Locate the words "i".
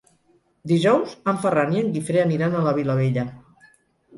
1.75-1.81